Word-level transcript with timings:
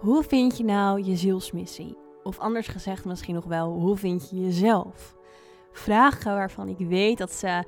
Hoe 0.00 0.22
vind 0.22 0.56
je 0.56 0.64
nou 0.64 1.02
je 1.02 1.16
zielsmissie? 1.16 1.96
Of 2.22 2.38
anders 2.38 2.68
gezegd 2.68 3.04
misschien 3.04 3.34
nog 3.34 3.44
wel, 3.44 3.72
hoe 3.72 3.96
vind 3.96 4.30
je 4.30 4.40
jezelf? 4.40 5.16
Vragen 5.72 6.34
waarvan 6.34 6.68
ik 6.68 6.78
weet 6.78 7.18
dat 7.18 7.32
ze 7.32 7.64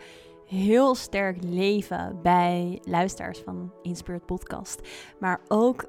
heel 0.47 0.95
sterk 0.95 1.43
leven 1.43 2.19
bij 2.23 2.79
luisteraars 2.83 3.39
van 3.39 3.73
Inspired 3.83 4.27
Podcast. 4.27 4.81
Maar 5.21 5.41
ook 5.49 5.85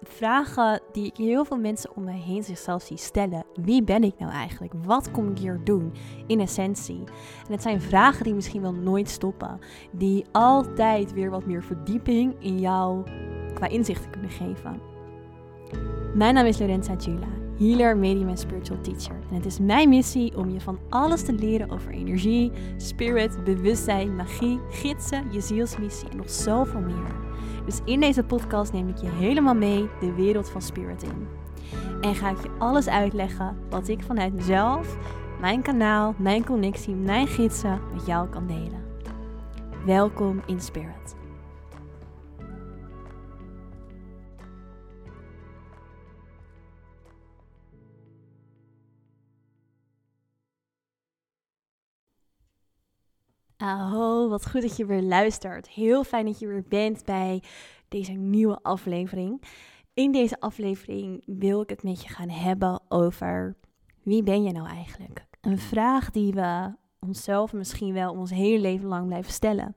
vragen 0.00 0.80
die 0.92 1.06
ik 1.06 1.16
heel 1.16 1.44
veel 1.44 1.58
mensen 1.58 1.96
om 1.96 2.04
me 2.04 2.12
heen 2.12 2.42
zichzelf 2.42 2.82
zie 2.82 2.96
stellen. 2.96 3.44
Wie 3.54 3.82
ben 3.82 4.04
ik 4.04 4.18
nou 4.18 4.32
eigenlijk? 4.32 4.72
Wat 4.84 5.10
kom 5.10 5.30
ik 5.30 5.38
hier 5.38 5.60
doen 5.64 5.92
in 6.26 6.40
essentie? 6.40 7.04
En 7.46 7.52
het 7.52 7.62
zijn 7.62 7.80
vragen 7.80 8.24
die 8.24 8.34
misschien 8.34 8.62
wel 8.62 8.74
nooit 8.74 9.08
stoppen. 9.08 9.58
Die 9.92 10.26
altijd 10.32 11.12
weer 11.12 11.30
wat 11.30 11.46
meer 11.46 11.62
verdieping 11.62 12.34
in 12.38 12.58
jou 12.58 13.04
qua 13.54 13.66
inzichten 13.66 14.10
kunnen 14.10 14.30
geven. 14.30 14.91
Mijn 16.14 16.34
naam 16.34 16.46
is 16.46 16.58
Lorenza 16.58 16.94
Giula, 16.98 17.26
healer, 17.58 17.96
medium 17.96 18.28
en 18.28 18.36
spiritual 18.36 18.80
teacher. 18.80 19.16
En 19.30 19.34
het 19.34 19.46
is 19.46 19.58
mijn 19.58 19.88
missie 19.88 20.36
om 20.36 20.50
je 20.50 20.60
van 20.60 20.78
alles 20.88 21.22
te 21.22 21.32
leren 21.32 21.70
over 21.70 21.92
energie, 21.92 22.52
spirit, 22.76 23.44
bewustzijn, 23.44 24.16
magie, 24.16 24.60
gidsen, 24.70 25.24
je 25.30 25.40
zielsmissie 25.40 26.08
en 26.08 26.16
nog 26.16 26.30
zoveel 26.30 26.80
meer. 26.80 27.14
Dus 27.64 27.80
in 27.84 28.00
deze 28.00 28.22
podcast 28.22 28.72
neem 28.72 28.88
ik 28.88 28.96
je 28.96 29.08
helemaal 29.08 29.54
mee 29.54 29.88
de 30.00 30.14
wereld 30.14 30.50
van 30.50 30.62
spirit 30.62 31.02
in. 31.02 31.26
En 32.00 32.14
ga 32.14 32.30
ik 32.30 32.42
je 32.42 32.50
alles 32.58 32.88
uitleggen 32.88 33.56
wat 33.70 33.88
ik 33.88 34.02
vanuit 34.02 34.32
mezelf, 34.32 34.96
mijn 35.40 35.62
kanaal, 35.62 36.14
mijn 36.18 36.44
connectie, 36.44 36.94
mijn 36.94 37.26
gidsen 37.26 37.80
met 37.92 38.06
jou 38.06 38.28
kan 38.28 38.46
delen. 38.46 38.84
Welkom 39.86 40.42
in 40.46 40.60
Spirit. 40.60 41.21
Aho, 53.62 54.28
wat 54.28 54.50
goed 54.50 54.62
dat 54.62 54.76
je 54.76 54.86
weer 54.86 55.02
luistert. 55.02 55.68
Heel 55.68 56.04
fijn 56.04 56.26
dat 56.26 56.38
je 56.38 56.46
weer 56.46 56.64
bent 56.68 57.04
bij 57.04 57.42
deze 57.88 58.12
nieuwe 58.12 58.58
aflevering. 58.62 59.42
In 59.94 60.12
deze 60.12 60.40
aflevering 60.40 61.22
wil 61.26 61.60
ik 61.60 61.68
het 61.68 61.82
met 61.82 62.02
je 62.02 62.08
gaan 62.08 62.28
hebben 62.28 62.80
over 62.88 63.56
wie 64.02 64.22
ben 64.22 64.42
je 64.42 64.52
nou 64.52 64.68
eigenlijk? 64.68 65.26
Een 65.40 65.58
vraag 65.58 66.10
die 66.10 66.32
we 66.32 66.74
onszelf 67.00 67.52
misschien 67.52 67.92
wel 67.92 68.12
ons 68.12 68.30
hele 68.30 68.58
leven 68.58 68.88
lang 68.88 69.06
blijven 69.06 69.32
stellen. 69.32 69.76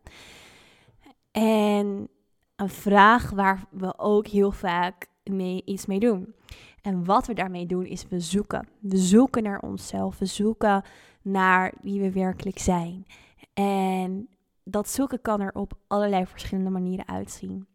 En 1.31 2.08
een 2.56 2.69
vraag 2.69 3.30
waar 3.30 3.66
we 3.72 3.97
ook 3.97 4.28
heel 4.28 4.52
vaak 4.52 5.08
mee, 5.23 5.61
iets 5.66 5.86
mee 5.86 6.00
doen. 6.00 6.36
En 6.81 7.06
wat 7.06 7.28
we 7.28 7.33
daarmee 7.33 7.66
doen 7.66 7.86
is 7.86 8.08
we 8.08 8.19
zoeken. 8.19 8.67
We 8.80 8.97
zoeken 8.97 9.44
naar 9.44 9.59
onszelf. 9.59 10.19
We 10.19 10.25
zoeken 10.25 10.83
naar 11.22 11.73
wie 11.81 12.02
we 12.02 12.11
werkelijk 12.11 12.59
zijn. 12.59 13.06
En 13.55 14.29
dat 14.63 14.89
zoeken 14.89 15.21
kan 15.21 15.41
er 15.41 15.53
op 15.53 15.73
allerlei 15.87 16.25
verschillende 16.25 16.69
manieren 16.69 17.07
uitzien. 17.07 17.67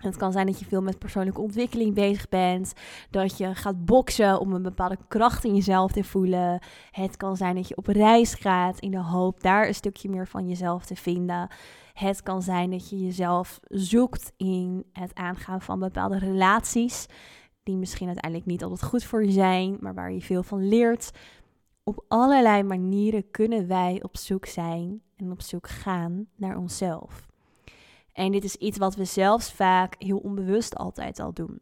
Het 0.00 0.16
kan 0.16 0.32
zijn 0.32 0.46
dat 0.46 0.58
je 0.58 0.64
veel 0.64 0.82
met 0.82 0.98
persoonlijke 0.98 1.40
ontwikkeling 1.40 1.94
bezig 1.94 2.28
bent. 2.28 2.72
Dat 3.10 3.38
je 3.38 3.54
gaat 3.54 3.84
boksen 3.84 4.40
om 4.40 4.52
een 4.52 4.62
bepaalde 4.62 4.98
kracht 5.08 5.44
in 5.44 5.54
jezelf 5.54 5.92
te 5.92 6.04
voelen. 6.04 6.62
Het 6.90 7.16
kan 7.16 7.36
zijn 7.36 7.54
dat 7.54 7.68
je 7.68 7.76
op 7.76 7.86
reis 7.86 8.34
gaat 8.34 8.78
in 8.78 8.90
de 8.90 9.02
hoop 9.02 9.40
daar 9.40 9.66
een 9.66 9.74
stukje 9.74 10.08
meer 10.08 10.26
van 10.26 10.48
jezelf 10.48 10.84
te 10.84 10.96
vinden. 10.96 11.48
Het 11.92 12.22
kan 12.22 12.42
zijn 12.42 12.70
dat 12.70 12.88
je 12.88 12.98
jezelf 12.98 13.60
zoekt 13.68 14.32
in 14.36 14.84
het 14.92 15.14
aangaan 15.14 15.60
van 15.60 15.78
bepaalde 15.78 16.18
relaties. 16.18 17.06
Die 17.62 17.76
misschien 17.76 18.06
uiteindelijk 18.06 18.50
niet 18.50 18.62
altijd 18.62 18.82
goed 18.82 19.04
voor 19.04 19.24
je 19.24 19.32
zijn, 19.32 19.76
maar 19.80 19.94
waar 19.94 20.12
je 20.12 20.20
veel 20.20 20.42
van 20.42 20.68
leert. 20.68 21.10
Op 21.88 22.04
allerlei 22.08 22.62
manieren 22.62 23.30
kunnen 23.30 23.66
wij 23.66 24.02
op 24.02 24.16
zoek 24.16 24.46
zijn 24.46 25.02
en 25.16 25.30
op 25.30 25.42
zoek 25.42 25.68
gaan 25.68 26.26
naar 26.36 26.56
onszelf. 26.56 27.26
En 28.12 28.32
dit 28.32 28.44
is 28.44 28.56
iets 28.56 28.78
wat 28.78 28.94
we 28.94 29.04
zelfs 29.04 29.52
vaak 29.52 29.94
heel 29.98 30.18
onbewust 30.18 30.76
altijd 30.76 31.18
al 31.18 31.32
doen. 31.32 31.60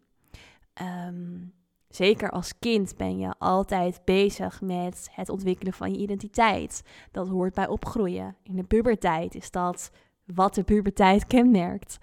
Ehm, 0.73 1.45
zeker 1.89 2.31
als 2.31 2.59
kind 2.59 2.97
ben 2.97 3.19
je 3.19 3.34
altijd 3.39 4.01
bezig 4.05 4.61
met 4.61 5.09
het 5.12 5.28
ontwikkelen 5.28 5.73
van 5.73 5.93
je 5.93 5.99
identiteit. 5.99 6.83
Dat 7.11 7.28
hoort 7.28 7.55
bij 7.55 7.69
opgroeien. 7.69 8.37
In 8.43 8.56
de 8.56 8.65
puberteit 8.65 9.34
is 9.34 9.51
dat 9.51 9.91
wat 10.25 10.55
de 10.55 10.65
puberteit 10.65 11.27
kenmerkt. 11.27 11.99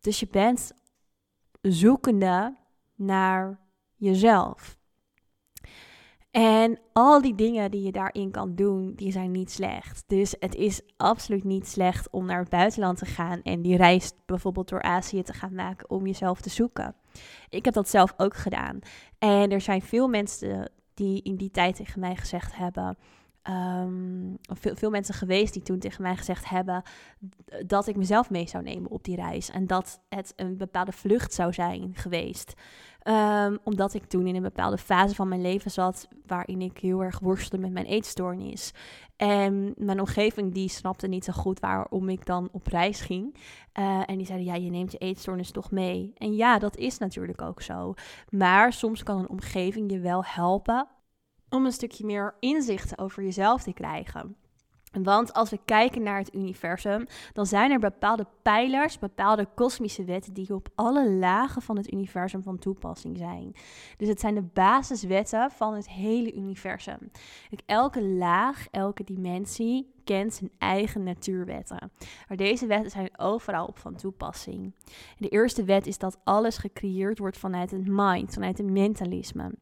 Dus 0.00 0.20
je 0.20 0.28
bent 0.30 0.72
zoekende 1.60 2.56
naar 2.94 3.60
jezelf. 3.96 4.78
En 6.30 6.78
al 6.92 7.20
die 7.20 7.34
dingen 7.34 7.70
die 7.70 7.82
je 7.82 7.92
daarin 7.92 8.30
kan 8.30 8.54
doen, 8.54 8.92
die 8.94 9.12
zijn 9.12 9.30
niet 9.30 9.50
slecht. 9.50 10.04
Dus 10.06 10.34
het 10.38 10.54
is 10.54 10.80
absoluut 10.96 11.44
niet 11.44 11.66
slecht 11.66 12.10
om 12.10 12.26
naar 12.26 12.38
het 12.38 12.48
buitenland 12.48 12.98
te 12.98 13.06
gaan 13.06 13.42
en 13.42 13.62
die 13.62 13.76
reis 13.76 14.12
bijvoorbeeld 14.26 14.68
door 14.68 14.82
Azië 14.82 15.22
te 15.22 15.32
gaan 15.32 15.54
maken 15.54 15.90
om 15.90 16.06
jezelf 16.06 16.40
te 16.40 16.50
zoeken. 16.50 16.94
Ik 17.48 17.64
heb 17.64 17.74
dat 17.74 17.88
zelf 17.88 18.14
ook 18.16 18.36
gedaan. 18.36 18.78
En 19.18 19.50
er 19.50 19.60
zijn 19.60 19.82
veel 19.82 20.08
mensen 20.08 20.70
die 20.94 21.22
in 21.22 21.36
die 21.36 21.50
tijd 21.50 21.76
tegen 21.76 22.00
mij 22.00 22.16
gezegd 22.16 22.56
hebben. 22.56 22.96
Um, 23.48 24.38
veel, 24.40 24.76
veel 24.76 24.90
mensen 24.90 25.14
geweest 25.14 25.52
die 25.52 25.62
toen 25.62 25.78
tegen 25.78 26.02
mij 26.02 26.16
gezegd 26.16 26.48
hebben 26.48 26.82
dat 27.66 27.86
ik 27.86 27.96
mezelf 27.96 28.30
mee 28.30 28.48
zou 28.48 28.64
nemen 28.64 28.90
op 28.90 29.04
die 29.04 29.16
reis. 29.16 29.50
En 29.50 29.66
dat 29.66 30.00
het 30.08 30.32
een 30.36 30.56
bepaalde 30.56 30.92
vlucht 30.92 31.34
zou 31.34 31.52
zijn 31.52 31.90
geweest. 31.94 32.54
Um, 33.04 33.58
omdat 33.64 33.94
ik 33.94 34.04
toen 34.04 34.26
in 34.26 34.34
een 34.34 34.42
bepaalde 34.42 34.78
fase 34.78 35.14
van 35.14 35.28
mijn 35.28 35.40
leven 35.40 35.70
zat 35.70 36.08
waarin 36.26 36.60
ik 36.60 36.78
heel 36.78 37.02
erg 37.02 37.18
worstelde 37.18 37.64
met 37.64 37.72
mijn 37.72 37.86
eetstoornis. 37.86 38.72
En 39.16 39.74
mijn 39.76 40.00
omgeving 40.00 40.54
die 40.54 40.68
snapte 40.68 41.06
niet 41.06 41.24
zo 41.24 41.32
goed 41.32 41.60
waarom 41.60 42.08
ik 42.08 42.26
dan 42.26 42.48
op 42.52 42.66
reis 42.66 43.00
ging. 43.00 43.34
Uh, 43.78 44.02
en 44.06 44.16
die 44.16 44.26
zeiden, 44.26 44.46
ja, 44.46 44.54
je 44.54 44.70
neemt 44.70 44.92
je 44.92 44.98
eetstoornis 44.98 45.50
toch 45.50 45.70
mee. 45.70 46.12
En 46.16 46.34
ja, 46.34 46.58
dat 46.58 46.76
is 46.76 46.98
natuurlijk 46.98 47.42
ook 47.42 47.62
zo. 47.62 47.94
Maar 48.28 48.72
soms 48.72 49.02
kan 49.02 49.18
een 49.18 49.28
omgeving 49.28 49.90
je 49.90 49.98
wel 49.98 50.24
helpen 50.24 50.88
om 51.50 51.64
een 51.64 51.72
stukje 51.72 52.04
meer 52.04 52.34
inzicht 52.40 52.98
over 52.98 53.22
jezelf 53.22 53.62
te 53.62 53.72
krijgen. 53.72 54.36
Want 54.90 55.32
als 55.32 55.50
we 55.50 55.58
kijken 55.64 56.02
naar 56.02 56.18
het 56.18 56.34
universum, 56.34 57.06
dan 57.32 57.46
zijn 57.46 57.70
er 57.70 57.78
bepaalde 57.78 58.26
pijlers, 58.42 58.98
bepaalde 58.98 59.48
kosmische 59.54 60.04
wetten 60.04 60.32
die 60.32 60.54
op 60.54 60.68
alle 60.74 61.10
lagen 61.10 61.62
van 61.62 61.76
het 61.76 61.92
universum 61.92 62.42
van 62.42 62.58
toepassing 62.58 63.18
zijn. 63.18 63.52
Dus 63.96 64.08
het 64.08 64.20
zijn 64.20 64.34
de 64.34 64.42
basiswetten 64.42 65.50
van 65.50 65.74
het 65.74 65.88
hele 65.88 66.34
universum. 66.34 67.10
Elke 67.66 68.02
laag, 68.02 68.66
elke 68.70 69.04
dimensie 69.04 69.92
kent 70.04 70.34
zijn 70.34 70.50
eigen 70.58 71.02
natuurwetten. 71.02 71.90
Maar 72.28 72.36
deze 72.36 72.66
wetten 72.66 72.90
zijn 72.90 73.18
overal 73.18 73.66
op 73.66 73.78
van 73.78 73.96
toepassing. 73.96 74.74
De 75.16 75.28
eerste 75.28 75.64
wet 75.64 75.86
is 75.86 75.98
dat 75.98 76.20
alles 76.24 76.56
gecreëerd 76.56 77.18
wordt 77.18 77.38
vanuit 77.38 77.70
het 77.70 77.88
mind, 77.88 78.32
vanuit 78.32 78.58
het 78.58 78.70
mentalisme. 78.70 79.52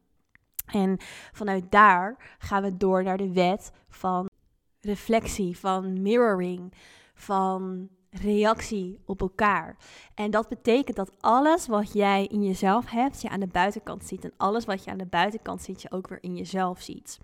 En 0.71 0.97
vanuit 1.31 1.71
daar 1.71 2.35
gaan 2.37 2.63
we 2.63 2.77
door 2.77 3.03
naar 3.03 3.17
de 3.17 3.33
wet 3.33 3.71
van 3.89 4.29
reflectie, 4.81 5.57
van 5.57 6.01
mirroring, 6.01 6.73
van 7.13 7.89
reactie 8.11 8.99
op 9.05 9.21
elkaar. 9.21 9.77
En 10.15 10.31
dat 10.31 10.47
betekent 10.47 10.97
dat 10.97 11.11
alles 11.19 11.67
wat 11.67 11.93
jij 11.93 12.25
in 12.25 12.43
jezelf 12.43 12.89
hebt, 12.89 13.21
je 13.21 13.29
aan 13.29 13.39
de 13.39 13.47
buitenkant 13.47 14.05
ziet. 14.05 14.23
En 14.23 14.33
alles 14.37 14.65
wat 14.65 14.83
je 14.83 14.91
aan 14.91 14.97
de 14.97 15.05
buitenkant 15.05 15.61
ziet, 15.61 15.81
je 15.81 15.91
ook 15.91 16.07
weer 16.07 16.23
in 16.23 16.35
jezelf 16.35 16.81
ziet. 16.81 17.19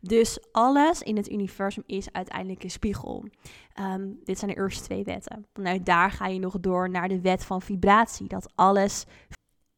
Dus 0.00 0.38
alles 0.52 1.02
in 1.02 1.16
het 1.16 1.30
universum 1.30 1.82
is 1.86 2.12
uiteindelijk 2.12 2.62
een 2.62 2.70
spiegel. 2.70 3.24
Ehm, 3.72 4.08
dit 4.24 4.38
zijn 4.38 4.50
de 4.50 4.56
eerste 4.56 4.84
twee 4.84 5.04
wetten. 5.04 5.46
Vanuit 5.52 5.86
daar 5.86 6.10
ga 6.10 6.26
je 6.26 6.38
nog 6.38 6.60
door 6.60 6.90
naar 6.90 7.08
de 7.08 7.20
wet 7.20 7.44
van 7.44 7.62
vibratie. 7.62 8.28
Dat 8.28 8.52
alles 8.54 9.04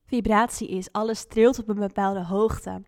vibratie 0.06 0.68
is. 0.68 0.92
Alles 0.92 1.26
trilt 1.26 1.58
op 1.58 1.68
een 1.68 1.78
bepaalde 1.78 2.24
hoogte. 2.24 2.82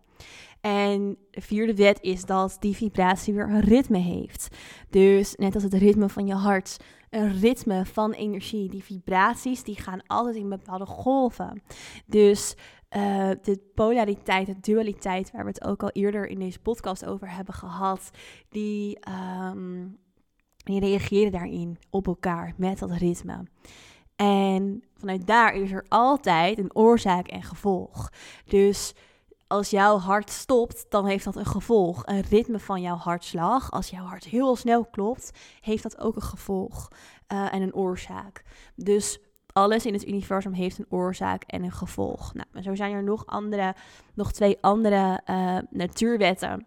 En 0.61 1.17
de 1.31 1.41
vierde 1.41 1.75
wet 1.75 2.01
is 2.01 2.25
dat 2.25 2.57
die 2.59 2.75
vibratie 2.75 3.33
weer 3.33 3.49
een 3.49 3.59
ritme 3.59 3.97
heeft. 3.97 4.47
Dus 4.89 5.35
net 5.35 5.53
als 5.53 5.63
het 5.63 5.73
ritme 5.73 6.09
van 6.09 6.27
je 6.27 6.33
hart, 6.33 6.77
een 7.09 7.39
ritme 7.39 7.85
van 7.85 8.11
energie. 8.11 8.69
Die 8.69 8.83
vibraties 8.83 9.63
die 9.63 9.81
gaan 9.81 10.07
altijd 10.07 10.35
in 10.35 10.49
bepaalde 10.49 10.85
golven. 10.85 11.61
Dus 12.05 12.55
uh, 12.97 13.29
de 13.41 13.59
polariteit, 13.75 14.45
de 14.45 14.59
dualiteit, 14.59 15.31
waar 15.31 15.43
we 15.43 15.49
het 15.49 15.63
ook 15.63 15.83
al 15.83 15.89
eerder 15.89 16.27
in 16.27 16.39
deze 16.39 16.59
podcast 16.59 17.05
over 17.05 17.35
hebben 17.35 17.53
gehad, 17.53 18.09
die, 18.49 18.99
um, 19.49 19.97
die 20.57 20.79
reageren 20.79 21.31
daarin 21.31 21.77
op 21.89 22.07
elkaar 22.07 22.53
met 22.57 22.79
dat 22.79 22.91
ritme. 22.91 23.43
En 24.15 24.83
vanuit 24.97 25.27
daar 25.27 25.53
is 25.53 25.71
er 25.71 25.85
altijd 25.89 26.57
een 26.57 26.75
oorzaak 26.75 27.27
en 27.27 27.43
gevolg. 27.43 28.09
Dus 28.45 28.93
als 29.53 29.69
jouw 29.69 29.97
hart 29.97 30.29
stopt, 30.29 30.85
dan 30.89 31.05
heeft 31.05 31.23
dat 31.25 31.35
een 31.35 31.45
gevolg. 31.45 32.01
Een 32.05 32.21
ritme 32.21 32.59
van 32.59 32.81
jouw 32.81 32.95
hartslag. 32.95 33.71
Als 33.71 33.89
jouw 33.89 34.05
hart 34.05 34.23
heel 34.23 34.55
snel 34.55 34.85
klopt, 34.85 35.31
heeft 35.61 35.83
dat 35.83 35.99
ook 35.99 36.15
een 36.15 36.21
gevolg 36.21 36.87
uh, 37.33 37.53
en 37.53 37.61
een 37.61 37.73
oorzaak. 37.73 38.43
Dus 38.75 39.19
Alles 39.53 39.85
in 39.85 39.93
het 39.93 40.07
universum 40.07 40.53
heeft 40.53 40.77
een 40.77 40.85
oorzaak 40.89 41.43
en 41.43 41.63
een 41.63 41.71
gevolg. 41.71 42.33
Nou, 42.33 42.63
zo 42.63 42.75
zijn 42.75 42.93
er 42.93 43.03
nog, 43.03 43.25
andere, 43.25 43.75
nog 44.13 44.31
twee 44.31 44.57
andere 44.61 45.21
uh, 45.29 45.57
natuurwetten. 45.69 46.65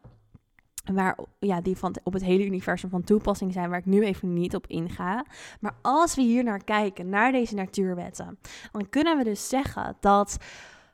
Waar, 0.93 1.19
ja, 1.39 1.61
die 1.61 1.77
van, 1.77 1.97
op 2.03 2.13
het 2.13 2.25
hele 2.25 2.45
universum 2.45 2.91
van 2.91 3.05
toepassing 3.05 3.53
zijn, 3.53 3.71
waar 3.71 3.79
ik 3.79 3.87
nu 3.87 4.05
even 4.05 4.33
niet 4.33 4.55
op 4.55 4.67
inga. 4.67 5.25
Maar 5.61 5.75
als 5.83 6.15
we 6.15 6.23
hier 6.23 6.45
naar 6.45 6.65
kijken, 6.65 7.09
naar 7.09 7.33
deze 7.33 7.55
natuurwetten, 7.55 8.39
dan 8.73 8.89
kunnen 8.89 9.17
we 9.17 9.25
dus 9.25 9.49
zeggen 9.49 9.97
dat 10.01 10.37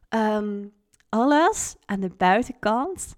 um, 0.08 0.72
alles 1.14 1.76
aan 1.84 2.00
de 2.00 2.10
buitenkant. 2.16 3.16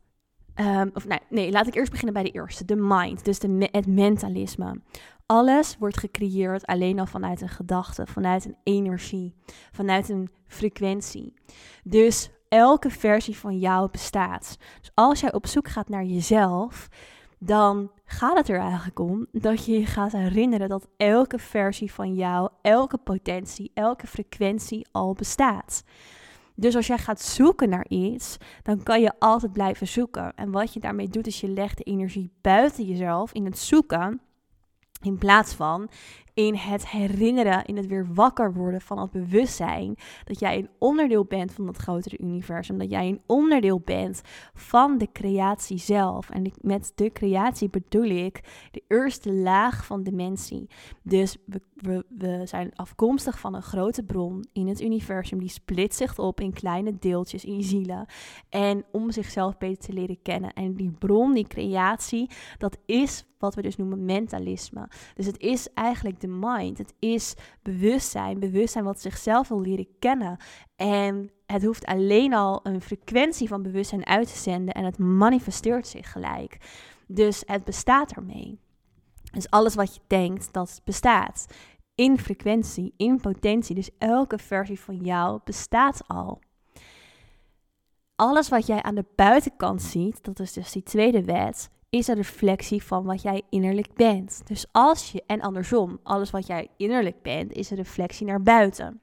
Um, 0.61 0.91
of 0.95 1.07
nee, 1.29 1.51
laat 1.51 1.67
ik 1.67 1.75
eerst 1.75 1.91
beginnen 1.91 2.15
bij 2.15 2.23
de 2.23 2.31
eerste, 2.31 2.65
de 2.65 2.77
mind, 2.77 3.25
dus 3.25 3.39
het 3.71 3.87
mentalisme. 3.87 4.81
Alles 5.27 5.77
wordt 5.79 5.99
gecreëerd 5.99 6.67
alleen 6.67 6.99
al 6.99 7.07
vanuit 7.07 7.41
een 7.41 7.49
gedachte, 7.49 8.07
vanuit 8.07 8.45
een 8.45 8.57
energie, 8.63 9.35
vanuit 9.73 10.09
een 10.09 10.31
frequentie. 10.47 11.35
Dus 11.85 12.31
elke 12.49 12.91
versie 12.91 13.37
van 13.37 13.59
jou 13.59 13.91
bestaat. 13.91 14.57
Dus 14.81 14.91
als 14.95 15.21
jij 15.21 15.33
op 15.33 15.47
zoek 15.47 15.69
gaat 15.69 15.89
naar 15.89 16.05
jezelf, 16.05 16.89
dan 17.39 17.91
gaat 18.05 18.37
het 18.37 18.49
er 18.49 18.59
eigenlijk 18.59 18.99
om 18.99 19.27
dat 19.33 19.65
je 19.65 19.79
je 19.79 19.87
gaat 19.87 20.13
herinneren 20.13 20.69
dat 20.69 20.89
elke 20.97 21.39
versie 21.39 21.93
van 21.93 22.15
jou, 22.15 22.49
elke 22.63 22.99
potentie, 22.99 23.71
elke 23.75 24.07
frequentie 24.07 24.87
al 24.93 25.13
bestaat. 25.13 25.85
Dus 26.55 26.77
als 26.77 26.87
jij 26.87 26.99
gaat 26.99 27.21
zoeken 27.21 27.69
naar 27.69 27.87
iets, 27.89 28.37
dan 28.63 28.83
kan 28.83 29.01
je 29.01 29.13
altijd 29.19 29.53
blijven 29.53 29.89
zoeken. 29.89 30.35
En 30.35 30.51
wat 30.51 30.73
je 30.73 30.81
daarmee 30.81 31.09
doet, 31.09 31.27
is 31.27 31.41
je 31.41 31.49
legt 31.49 31.79
de 31.79 31.85
energie 31.85 32.33
buiten 32.41 32.85
jezelf 32.85 33.33
in 33.33 33.45
het 33.45 33.59
zoeken. 33.59 34.21
In 35.03 35.19
plaats 35.19 35.55
van 35.55 35.89
in 36.35 36.55
het 36.55 36.89
herinneren, 36.89 37.65
in 37.65 37.77
het 37.77 37.87
weer 37.87 38.07
wakker 38.15 38.53
worden 38.53 38.81
van 38.81 38.99
het 38.99 39.11
bewustzijn 39.11 39.97
dat 40.25 40.41
jij 40.41 40.59
een 40.59 40.69
onderdeel 40.79 41.25
bent 41.25 41.53
van 41.53 41.67
dat 41.67 41.77
grotere 41.77 42.19
universum, 42.19 42.79
dat 42.79 42.91
jij 42.91 43.09
een 43.09 43.21
onderdeel 43.27 43.81
bent 43.81 44.23
van 44.55 44.99
de 44.99 45.09
creatie 45.13 45.79
zelf. 45.79 46.31
En 46.31 46.53
met 46.61 46.93
de 46.95 47.13
creatie 47.13 47.69
bedoel 47.71 48.05
ik 48.05 48.41
de 48.71 48.83
eerste 48.89 49.33
laag 49.33 49.87
van 49.87 50.03
dimensie. 50.03 50.69
Dus 51.03 51.37
we, 51.47 51.61
we, 51.75 52.05
we 52.09 52.41
zijn 52.45 52.75
afkomstig 52.75 53.39
van 53.39 53.55
een 53.55 53.63
grote 53.63 54.03
bron 54.03 54.45
in 54.53 54.69
het 54.69 54.81
universum, 54.81 55.39
die 55.39 55.49
splitst 55.49 55.99
zich 55.99 56.19
op 56.19 56.41
in 56.41 56.53
kleine 56.53 56.99
deeltjes, 56.99 57.45
in 57.45 57.63
zielen. 57.63 58.07
En 58.49 58.85
om 58.93 59.11
zichzelf 59.11 59.59
beter 59.59 59.85
te 59.85 59.93
leren 59.93 60.23
kennen. 60.23 60.53
En 60.53 60.75
die 60.75 60.91
bron, 60.91 61.35
die 61.35 61.47
creatie, 61.47 62.31
dat 62.59 62.79
is 62.87 63.25
wat 63.45 63.55
we 63.55 63.63
dus 63.63 63.77
noemen 63.77 64.05
mentalisme. 64.05 64.89
Dus 65.15 65.27
het 65.27 65.39
is 65.39 65.73
eigenlijk 65.73 66.21
de 66.25 66.37
mind. 66.47 66.79
Het 66.79 66.95
is 66.99 67.35
bewustzijn. 67.63 68.39
Bewustzijn 68.39 68.85
wat 68.85 69.01
zichzelf 69.01 69.49
wil 69.49 69.61
leren 69.61 69.89
kennen. 69.99 70.37
En 70.77 71.31
het 71.47 71.65
hoeft 71.65 71.85
alleen 71.85 72.35
al 72.35 72.61
een 72.63 72.81
frequentie 72.81 73.49
van 73.49 73.63
bewustzijn 73.63 74.07
uit 74.07 74.33
te 74.33 74.39
zenden 74.39 74.75
en 74.75 74.85
het 74.85 74.99
manifesteert 74.99 75.87
zich 75.87 76.13
gelijk. 76.13 76.57
Dus 77.07 77.43
het 77.47 77.65
bestaat 77.65 78.13
ermee. 78.13 78.59
Dus 79.33 79.51
alles 79.51 79.75
wat 79.75 79.95
je 79.95 80.01
denkt, 80.07 80.53
dat 80.53 80.81
bestaat. 80.85 81.47
In 81.95 82.19
frequentie, 82.19 82.95
in 82.97 83.21
potentie. 83.21 83.75
Dus 83.75 83.91
elke 83.99 84.39
versie 84.39 84.81
van 84.81 84.97
jou 84.97 85.41
bestaat 85.45 86.09
al. 86.09 86.41
Alles 88.17 88.49
wat 88.49 88.67
jij 88.67 88.83
aan 88.83 88.95
de 88.95 89.05
buitenkant 89.17 89.83
ziet, 89.83 90.25
dat 90.25 90.41
is 90.41 90.53
dus 90.53 90.73
die 90.73 90.83
tweede 90.83 91.25
wet, 91.25 91.71
is 91.95 92.07
een 92.07 92.15
reflectie 92.15 92.83
van 92.83 93.05
wat 93.05 93.23
jij 93.23 93.43
innerlijk 93.49 93.95
bent. 93.95 94.43
Dus 94.45 94.67
als 94.73 95.13
je, 95.13 95.23
en 95.27 95.41
andersom, 95.41 95.99
alles 96.03 96.31
wat 96.31 96.47
jij 96.47 96.69
innerlijk 96.77 97.23
bent, 97.23 97.53
is 97.53 97.71
een 97.71 97.77
reflectie 97.77 98.27
naar 98.27 98.43
buiten. 98.43 99.01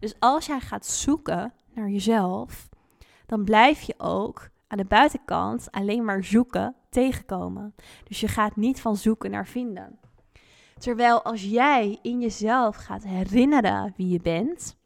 Dus 0.00 0.14
als 0.18 0.46
jij 0.46 0.60
gaat 0.60 0.86
zoeken 0.86 1.52
naar 1.74 1.88
jezelf, 1.88 2.68
dan 3.26 3.44
blijf 3.44 3.80
je 3.80 3.94
ook 3.96 4.48
aan 4.66 4.78
de 4.78 4.84
buitenkant 4.84 5.70
alleen 5.70 6.04
maar 6.04 6.24
zoeken 6.24 6.74
tegenkomen. 6.90 7.74
Dus 8.04 8.20
je 8.20 8.28
gaat 8.28 8.56
niet 8.56 8.80
van 8.80 8.96
zoeken 8.96 9.30
naar 9.30 9.46
vinden. 9.46 9.98
Terwijl 10.78 11.22
als 11.22 11.42
jij 11.42 11.98
in 12.02 12.20
jezelf 12.20 12.76
gaat 12.76 13.04
herinneren 13.04 13.92
wie 13.96 14.08
je 14.08 14.20
bent, 14.20 14.76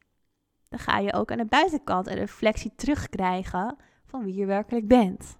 dan 0.68 0.78
ga 0.78 0.98
je 0.98 1.12
ook 1.12 1.30
aan 1.30 1.38
de 1.38 1.44
buitenkant 1.44 2.06
een 2.06 2.14
reflectie 2.14 2.72
terugkrijgen 2.76 3.76
van 4.06 4.24
wie 4.24 4.34
je 4.34 4.46
werkelijk 4.46 4.88
bent. 4.88 5.36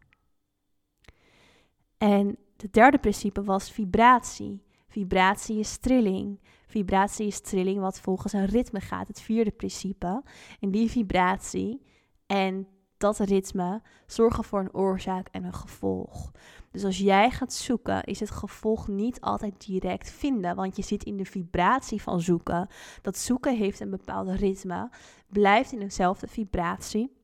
En 1.98 2.38
het 2.56 2.72
derde 2.72 2.98
principe 2.98 3.42
was 3.44 3.70
vibratie. 3.70 4.62
Vibratie 4.88 5.58
is 5.58 5.76
trilling. 5.76 6.40
Vibratie 6.66 7.26
is 7.26 7.40
trilling 7.40 7.80
wat 7.80 8.00
volgens 8.00 8.32
een 8.32 8.46
ritme 8.46 8.80
gaat. 8.80 9.08
Het 9.08 9.20
vierde 9.20 9.50
principe. 9.50 10.22
En 10.60 10.70
die 10.70 10.90
vibratie 10.90 11.82
en 12.26 12.68
dat 12.96 13.18
ritme 13.18 13.82
zorgen 14.06 14.44
voor 14.44 14.60
een 14.60 14.74
oorzaak 14.74 15.28
en 15.30 15.44
een 15.44 15.54
gevolg. 15.54 16.32
Dus 16.70 16.84
als 16.84 16.98
jij 16.98 17.30
gaat 17.30 17.52
zoeken, 17.52 18.04
is 18.04 18.20
het 18.20 18.30
gevolg 18.30 18.88
niet 18.88 19.20
altijd 19.20 19.66
direct 19.66 20.10
vinden. 20.10 20.56
Want 20.56 20.76
je 20.76 20.82
zit 20.82 21.04
in 21.04 21.16
de 21.16 21.24
vibratie 21.24 22.02
van 22.02 22.20
zoeken. 22.20 22.68
Dat 23.02 23.18
zoeken 23.18 23.56
heeft 23.56 23.80
een 23.80 23.90
bepaalde 23.90 24.34
ritme, 24.34 24.90
blijft 25.26 25.72
in 25.72 25.78
dezelfde 25.78 26.26
vibratie. 26.26 27.16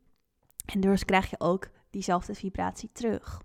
En 0.67 0.81
dus 0.81 1.05
krijg 1.05 1.31
je 1.31 1.41
ook 1.41 1.69
diezelfde 1.91 2.35
vibratie 2.35 2.91
terug. 2.93 3.43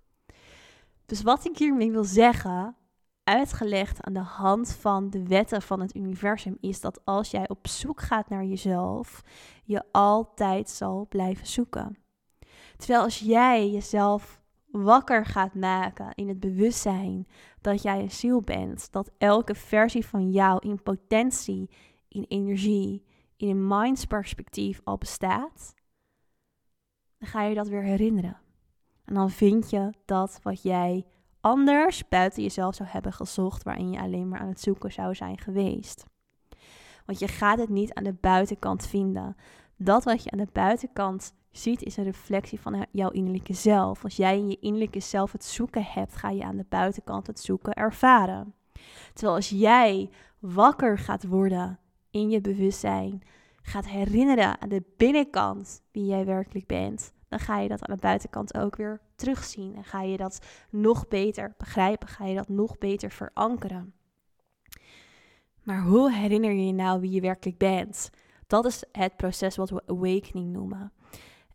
Dus 1.08 1.22
wat 1.22 1.46
ik 1.46 1.58
hiermee 1.58 1.92
wil 1.92 2.04
zeggen, 2.04 2.76
uitgelegd 3.24 4.04
aan 4.04 4.14
de 4.14 4.20
hand 4.20 4.76
van 4.76 5.10
de 5.10 5.24
wetten 5.28 5.62
van 5.62 5.80
het 5.80 5.96
universum, 5.96 6.58
is 6.62 6.82
dat 6.82 7.06
als 7.06 7.32
jij 7.32 7.50
op 7.50 7.68
zoek 7.68 8.02
gaat 8.02 8.30
naar 8.30 8.46
jezelf, 8.46 9.24
je 9.64 9.84
altijd 9.92 10.70
zal 10.70 11.06
blijven 11.10 11.48
zoeken. 11.48 11.98
Terwijl 12.78 13.02
als 13.02 13.20
jij 13.20 13.70
jezelf 13.70 14.42
wakker 14.66 15.26
gaat 15.26 15.54
maken 15.54 16.14
in 16.16 16.28
het 16.28 16.40
bewustzijn 16.40 17.28
dat 17.62 17.82
jij 17.82 18.00
een 18.00 18.12
ziel 18.12 18.42
bent, 18.42 18.92
dat 18.92 19.12
elke 19.18 19.56
versie 19.56 20.06
van 20.06 20.32
jou 20.32 20.68
in 20.68 20.84
potentie, 20.84 21.70
in 22.08 22.26
energie, 22.28 23.04
in 23.38 23.50
een 23.50 23.68
mindsperspectief 23.68 24.82
al 24.84 24.98
bestaat, 24.98 25.74
dan 27.18 27.28
ga 27.28 27.44
je 27.44 27.56
dat 27.56 27.68
weer 27.68 27.84
herinneren. 27.84 28.47
En 29.08 29.14
dan 29.14 29.30
vind 29.30 29.70
je 29.70 29.94
dat 30.06 30.40
wat 30.44 30.62
jij 30.62 31.06
anders 31.42 32.08
buiten 32.08 32.44
jezelf 32.44 32.76
zou 32.76 32.90
hebben 32.90 33.14
gezocht, 33.14 33.64
waarin 33.64 33.92
je 33.92 34.00
alleen 34.00 34.30
maar 34.30 34.40
aan 34.40 34.48
het 34.48 34.62
zoeken 34.62 34.92
zou 34.92 35.16
zijn 35.16 35.38
geweest. 35.38 36.06
Want 37.06 37.20
je 37.20 37.28
gaat 37.28 37.60
het 37.60 37.70
niet 37.70 37.94
aan 37.94 38.04
de 38.04 38.14
buitenkant 38.14 38.88
vinden. 38.88 39.36
Dat 39.76 40.04
wat 40.04 40.24
je 40.24 40.32
aan 40.32 40.38
de 40.38 40.48
buitenkant 40.52 41.34
ziet, 41.52 41.84
is 41.84 41.98
een 41.98 42.04
reflectie 42.04 42.60
van 42.60 42.86
jouw 42.92 43.10
innerlijke 43.10 43.54
zelf. 43.54 44.04
Als 44.04 44.16
jij 44.16 44.38
in 44.38 44.50
je 44.50 44.60
innerlijke 44.60 45.00
zelf 45.00 45.32
het 45.32 45.46
zoeken 45.46 45.84
hebt, 45.84 46.16
ga 46.16 46.30
je 46.30 46.44
aan 46.44 46.58
de 46.58 46.66
buitenkant 46.70 47.28
het 47.28 47.40
zoeken 47.40 47.74
ervaren. 47.74 48.54
Terwijl 49.14 49.36
als 49.36 49.50
jij 49.50 50.10
wakker 50.40 50.98
gaat 50.98 51.28
worden 51.28 51.80
in 52.12 52.30
je 52.30 52.42
bewustzijn, 52.42 53.22
gaat 53.62 53.88
herinneren 53.88 54.62
aan 54.62 54.70
de 54.70 54.84
binnenkant 54.98 55.82
wie 55.92 56.06
jij 56.06 56.26
werkelijk 56.26 56.68
bent, 56.68 57.14
dan 57.30 57.40
ga 57.40 57.60
je 57.60 57.68
dat 57.68 57.86
aan 57.86 57.96
de 57.96 58.02
buitenkant 58.02 58.58
ook 58.58 58.76
weer 58.76 59.00
terugzien. 59.16 59.76
En 59.76 59.84
ga 59.84 60.02
je 60.02 60.18
dat 60.18 60.40
nog 60.70 61.08
beter 61.08 61.54
begrijpen, 61.58 62.08
ga 62.08 62.26
je 62.26 62.36
dat 62.36 62.50
nog 62.50 62.78
beter 62.78 63.12
verankeren. 63.12 63.94
Maar 65.64 65.82
hoe 65.82 66.14
herinner 66.14 66.52
je 66.52 66.66
je 66.66 66.74
nou 66.74 67.02
wie 67.02 67.12
je 67.12 67.22
werkelijk 67.22 67.58
bent? 67.58 68.10
Dat 68.48 68.66
is 68.66 68.84
het 68.92 69.16
proces 69.16 69.56
wat 69.56 69.70
we 69.70 69.84
awakening 69.86 70.52
noemen. 70.52 70.92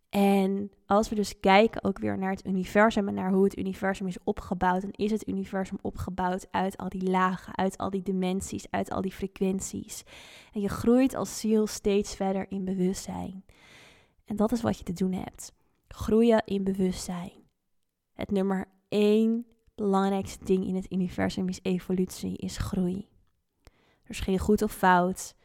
En 0.09 0.71
als 0.85 1.09
we 1.09 1.15
dus 1.15 1.39
kijken 1.39 1.83
ook 1.83 1.99
weer 1.99 2.17
naar 2.17 2.31
het 2.31 2.45
universum 2.45 3.07
en 3.07 3.13
naar 3.13 3.31
hoe 3.31 3.43
het 3.43 3.57
universum 3.57 4.07
is 4.07 4.17
opgebouwd, 4.23 4.81
dan 4.81 4.91
is 4.91 5.11
het 5.11 5.27
universum 5.27 5.77
opgebouwd 5.81 6.47
uit 6.51 6.77
al 6.77 6.89
die 6.89 7.09
lagen, 7.09 7.57
uit 7.57 7.77
al 7.77 7.89
die 7.89 8.01
dimensies, 8.01 8.65
uit 8.69 8.91
al 8.91 9.01
die 9.01 9.11
frequenties. 9.11 10.03
En 10.51 10.61
je 10.61 10.69
groeit 10.69 11.15
als 11.15 11.39
ziel 11.39 11.67
steeds 11.67 12.15
verder 12.15 12.45
in 12.49 12.65
bewustzijn. 12.65 13.45
En 14.25 14.35
dat 14.35 14.51
is 14.51 14.61
wat 14.61 14.77
je 14.77 14.83
te 14.83 14.93
doen 14.93 15.13
hebt 15.13 15.53
groeien 15.93 16.43
in 16.45 16.63
bewustzijn. 16.63 17.31
Het 18.13 18.31
nummer 18.31 18.65
één 18.89 19.45
belangrijkste 19.75 20.45
ding 20.45 20.65
in 20.65 20.75
het 20.75 20.91
universum 20.91 21.47
is 21.47 21.59
evolutie, 21.61 22.37
is 22.37 22.57
groei. 22.57 23.07
Er 24.03 24.09
is 24.09 24.19
geen 24.19 24.39
goed 24.39 24.61
of 24.61 24.71
fout, 24.71 25.35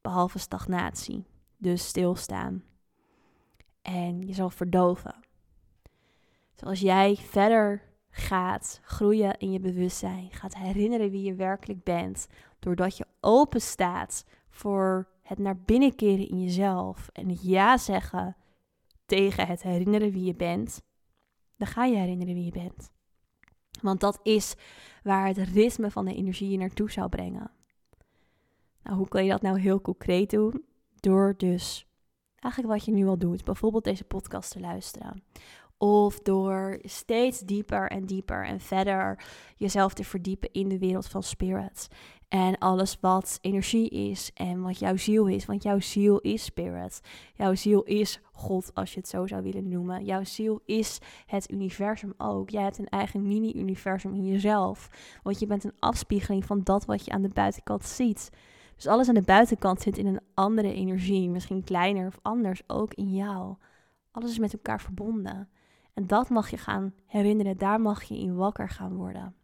behalve 0.00 0.38
stagnatie, 0.38 1.26
dus 1.56 1.86
stilstaan. 1.86 2.64
En 3.82 4.26
je 4.26 4.32
zal 4.32 4.50
verdoven. 4.50 5.14
Zoals 6.54 6.80
jij 6.80 7.16
verder 7.16 7.82
gaat 8.10 8.80
groeien 8.82 9.38
in 9.38 9.52
je 9.52 9.60
bewustzijn, 9.60 10.30
gaat 10.30 10.56
herinneren 10.56 11.10
wie 11.10 11.22
je 11.22 11.34
werkelijk 11.34 11.82
bent, 11.84 12.26
doordat 12.58 12.96
je 12.96 13.06
open 13.20 13.60
staat 13.60 14.24
voor 14.48 15.08
het 15.22 15.38
naar 15.38 15.60
binnen 15.60 15.94
keren 15.94 16.28
in 16.28 16.42
jezelf 16.42 17.08
en 17.12 17.28
het 17.28 17.42
ja 17.42 17.76
zeggen 17.76 18.36
tegen 19.08 19.46
het 19.46 19.62
herinneren 19.62 20.10
wie 20.10 20.24
je 20.24 20.34
bent, 20.34 20.82
dan 21.56 21.66
ga 21.66 21.84
je 21.84 21.96
herinneren 21.96 22.34
wie 22.34 22.44
je 22.44 22.50
bent. 22.50 22.90
Want 23.82 24.00
dat 24.00 24.20
is 24.22 24.54
waar 25.02 25.26
het 25.26 25.36
ritme 25.36 25.90
van 25.90 26.04
de 26.04 26.14
energie 26.14 26.50
je 26.50 26.56
naartoe 26.56 26.90
zou 26.90 27.08
brengen. 27.08 27.50
Nou, 28.82 28.96
hoe 28.96 29.08
kan 29.08 29.24
je 29.24 29.30
dat 29.30 29.42
nou 29.42 29.60
heel 29.60 29.80
concreet 29.80 30.30
doen? 30.30 30.64
Door 31.00 31.34
dus 31.36 31.86
eigenlijk 32.34 32.74
wat 32.74 32.84
je 32.84 32.92
nu 32.92 33.06
al 33.06 33.18
doet, 33.18 33.44
bijvoorbeeld 33.44 33.84
deze 33.84 34.04
podcast 34.04 34.50
te 34.50 34.60
luisteren. 34.60 35.22
Of 35.78 36.20
door 36.20 36.78
steeds 36.82 37.40
dieper 37.40 37.90
en 37.90 38.06
dieper 38.06 38.44
en 38.46 38.60
verder 38.60 39.24
jezelf 39.56 39.94
te 39.94 40.04
verdiepen 40.04 40.52
in 40.52 40.68
de 40.68 40.78
wereld 40.78 41.08
van 41.08 41.22
spirit. 41.22 41.88
En 42.28 42.58
alles 42.58 42.98
wat 43.00 43.38
energie 43.40 43.88
is 43.88 44.30
en 44.34 44.62
wat 44.62 44.78
jouw 44.78 44.96
ziel 44.96 45.26
is. 45.26 45.46
Want 45.46 45.62
jouw 45.62 45.80
ziel 45.80 46.18
is 46.18 46.44
spirit. 46.44 47.00
Jouw 47.34 47.54
ziel 47.54 47.82
is 47.82 48.20
God, 48.32 48.70
als 48.74 48.94
je 48.94 49.00
het 49.00 49.08
zo 49.08 49.26
zou 49.26 49.42
willen 49.42 49.68
noemen. 49.68 50.04
Jouw 50.04 50.24
ziel 50.24 50.60
is 50.64 50.98
het 51.26 51.50
universum 51.50 52.14
ook. 52.16 52.50
Jij 52.50 52.62
hebt 52.62 52.78
een 52.78 52.88
eigen 52.88 53.26
mini-universum 53.26 54.14
in 54.14 54.26
jezelf. 54.26 54.90
Want 55.22 55.38
je 55.38 55.46
bent 55.46 55.64
een 55.64 55.76
afspiegeling 55.78 56.44
van 56.44 56.60
dat 56.62 56.84
wat 56.84 57.04
je 57.04 57.10
aan 57.10 57.22
de 57.22 57.28
buitenkant 57.28 57.84
ziet. 57.84 58.30
Dus 58.76 58.86
alles 58.86 59.08
aan 59.08 59.14
de 59.14 59.22
buitenkant 59.22 59.80
zit 59.80 59.98
in 59.98 60.06
een 60.06 60.20
andere 60.34 60.72
energie. 60.72 61.28
Misschien 61.28 61.64
kleiner 61.64 62.06
of 62.06 62.18
anders 62.22 62.62
ook 62.66 62.94
in 62.94 63.14
jou. 63.14 63.56
Alles 64.10 64.30
is 64.30 64.38
met 64.38 64.52
elkaar 64.52 64.80
verbonden. 64.80 65.48
En 65.94 66.06
dat 66.06 66.28
mag 66.28 66.50
je 66.50 66.56
gaan 66.56 66.94
herinneren. 67.06 67.58
Daar 67.58 67.80
mag 67.80 68.02
je 68.02 68.18
in 68.18 68.36
wakker 68.36 68.68
gaan 68.68 68.94
worden. 68.94 69.34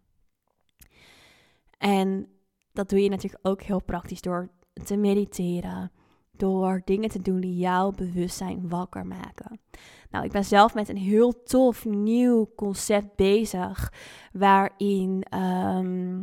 En 1.78 2.28
dat 2.74 2.88
doe 2.88 3.02
je 3.02 3.08
natuurlijk 3.08 3.46
ook 3.46 3.62
heel 3.62 3.82
praktisch 3.82 4.20
door 4.20 4.50
te 4.84 4.96
mediteren. 4.96 5.92
Door 6.36 6.82
dingen 6.84 7.08
te 7.08 7.22
doen 7.22 7.40
die 7.40 7.56
jouw 7.56 7.90
bewustzijn 7.90 8.68
wakker 8.68 9.06
maken. 9.06 9.60
Nou, 10.10 10.24
ik 10.24 10.32
ben 10.32 10.44
zelf 10.44 10.74
met 10.74 10.88
een 10.88 10.96
heel 10.96 11.42
tof 11.42 11.84
nieuw 11.84 12.52
concept 12.56 13.16
bezig. 13.16 13.92
Waarin, 14.32 15.22
ehm, 15.28 16.22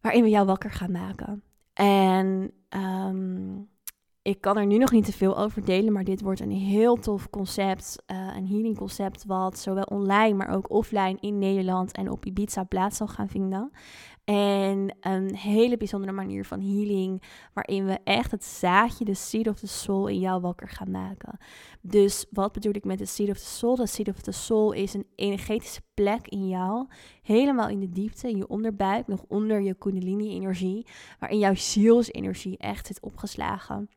waarin 0.00 0.22
we 0.22 0.28
jou 0.28 0.46
wakker 0.46 0.70
gaan 0.70 0.92
maken. 0.92 1.42
En 1.72 2.52
um, 2.68 3.68
ik 4.22 4.40
kan 4.40 4.56
er 4.56 4.66
nu 4.66 4.78
nog 4.78 4.90
niet 4.90 5.04
te 5.04 5.12
veel 5.12 5.38
over 5.38 5.64
delen, 5.64 5.92
maar 5.92 6.04
dit 6.04 6.20
wordt 6.20 6.40
een 6.40 6.50
heel 6.50 6.96
tof 6.96 7.30
concept. 7.30 8.02
Uh, 8.06 8.36
een 8.36 8.46
healing 8.46 8.76
concept 8.76 9.24
wat 9.24 9.58
zowel 9.58 9.84
online, 9.84 10.34
maar 10.34 10.48
ook 10.48 10.70
offline 10.70 11.16
in 11.20 11.38
Nederland 11.38 11.92
en 11.92 12.10
op 12.10 12.24
Ibiza 12.24 12.64
plaats 12.64 12.96
zal 12.96 13.06
gaan 13.06 13.28
vinden. 13.28 13.70
En 14.28 14.96
een 15.00 15.34
hele 15.34 15.76
bijzondere 15.76 16.12
manier 16.12 16.44
van 16.44 16.60
healing, 16.60 17.22
waarin 17.52 17.84
we 17.84 17.98
echt 18.04 18.30
het 18.30 18.44
zaadje, 18.44 19.04
de 19.04 19.14
seed 19.14 19.48
of 19.48 19.58
the 19.58 19.66
soul, 19.66 20.06
in 20.06 20.18
jou 20.18 20.40
wakker 20.40 20.68
gaan 20.68 20.90
maken. 20.90 21.38
Dus 21.80 22.26
wat 22.30 22.52
bedoel 22.52 22.74
ik 22.74 22.84
met 22.84 22.98
de 22.98 23.06
seed 23.06 23.30
of 23.30 23.38
the 23.38 23.46
soul? 23.46 23.76
De 23.76 23.86
seed 23.86 24.08
of 24.08 24.20
the 24.20 24.32
soul 24.32 24.72
is 24.72 24.94
een 24.94 25.06
energetische 25.14 25.80
plek 25.94 26.26
in 26.26 26.48
jou, 26.48 26.86
helemaal 27.22 27.68
in 27.68 27.80
de 27.80 27.90
diepte, 27.90 28.28
in 28.28 28.36
je 28.36 28.48
onderbuik, 28.48 29.06
nog 29.06 29.24
onder 29.28 29.60
je 29.60 29.74
kundalini-energie, 29.74 30.86
waarin 31.18 31.38
jouw 31.38 31.54
zielsenergie 31.54 32.58
echt 32.58 32.86
zit 32.86 33.00
opgeslagen. 33.00 33.88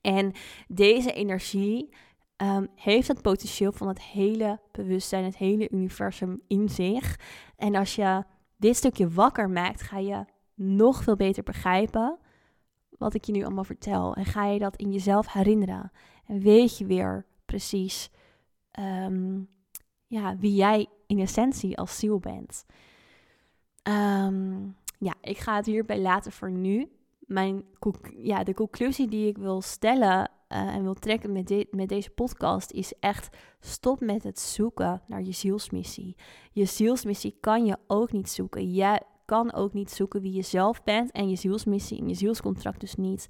En 0.00 0.32
deze 0.68 1.12
energie 1.12 1.88
um, 2.36 2.68
heeft 2.74 3.08
het 3.08 3.22
potentieel 3.22 3.72
van 3.72 3.88
het 3.88 4.02
hele 4.02 4.60
bewustzijn, 4.72 5.24
het 5.24 5.36
hele 5.36 5.70
universum 5.70 6.42
in 6.46 6.68
zich. 6.68 7.20
En 7.56 7.74
als 7.74 7.94
je 7.94 8.24
dit 8.62 8.76
stukje 8.76 9.08
wakker 9.08 9.50
maakt, 9.50 9.82
ga 9.82 9.98
je 9.98 10.24
nog 10.54 11.02
veel 11.02 11.16
beter 11.16 11.42
begrijpen 11.42 12.18
wat 12.88 13.14
ik 13.14 13.24
je 13.24 13.32
nu 13.32 13.44
allemaal 13.44 13.64
vertel. 13.64 14.14
En 14.14 14.24
ga 14.24 14.46
je 14.46 14.58
dat 14.58 14.76
in 14.76 14.92
jezelf 14.92 15.32
herinneren. 15.32 15.92
En 16.26 16.40
weet 16.40 16.78
je 16.78 16.86
weer 16.86 17.26
precies 17.44 18.10
ehm, 18.70 19.40
ja, 20.06 20.36
wie 20.36 20.54
jij 20.54 20.86
in 21.06 21.18
essentie 21.18 21.78
als 21.78 21.98
ziel 21.98 22.18
bent. 22.18 22.64
Ehm, 23.82 24.68
ja, 24.98 25.14
ik 25.20 25.38
ga 25.38 25.56
het 25.56 25.66
hierbij 25.66 26.00
laten 26.00 26.32
voor 26.32 26.50
nu 26.50 26.90
mijn, 27.18 27.64
ja, 28.16 28.44
de 28.44 28.54
conclusie 28.54 29.08
die 29.08 29.28
ik 29.28 29.38
wil 29.38 29.60
stellen 29.60 30.30
en 30.52 30.82
wil 30.82 30.94
trekken 30.94 31.32
met, 31.32 31.46
dit, 31.46 31.72
met 31.72 31.88
deze 31.88 32.10
podcast 32.10 32.70
is 32.70 32.92
echt 33.00 33.36
stop 33.60 34.00
met 34.00 34.22
het 34.22 34.38
zoeken 34.38 35.02
naar 35.06 35.22
je 35.22 35.32
zielsmissie. 35.32 36.16
Je 36.52 36.64
zielsmissie 36.64 37.36
kan 37.40 37.64
je 37.64 37.76
ook 37.86 38.12
niet 38.12 38.30
zoeken. 38.30 38.72
Jij 38.72 39.02
kan 39.24 39.52
ook 39.52 39.72
niet 39.72 39.90
zoeken 39.90 40.20
wie 40.20 40.32
je 40.32 40.42
zelf 40.42 40.82
bent 40.82 41.10
en 41.10 41.28
je 41.28 41.36
zielsmissie 41.36 42.00
en 42.00 42.08
je 42.08 42.14
zielscontract 42.14 42.80
dus 42.80 42.94
niet. 42.94 43.28